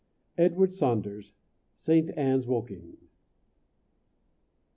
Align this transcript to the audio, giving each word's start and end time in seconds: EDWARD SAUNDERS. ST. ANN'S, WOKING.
EDWARD 0.39 0.73
SAUNDERS. 0.73 1.33
ST. 1.75 2.09
ANN'S, 2.17 2.47
WOKING. 2.47 2.97